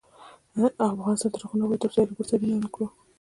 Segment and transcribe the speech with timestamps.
[0.93, 2.85] افغانستان تر هغو نه ابادیږي، ترڅو له یو بل سره مینه ونه کړو.